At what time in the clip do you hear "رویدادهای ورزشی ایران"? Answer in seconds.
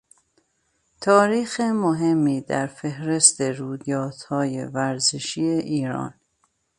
3.41-6.13